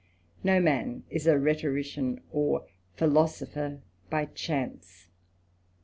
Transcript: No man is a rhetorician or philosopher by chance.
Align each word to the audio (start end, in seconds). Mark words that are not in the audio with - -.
No 0.43 0.59
man 0.59 1.03
is 1.11 1.27
a 1.27 1.37
rhetorician 1.37 2.21
or 2.31 2.65
philosopher 2.95 3.81
by 4.09 4.25
chance. 4.25 5.09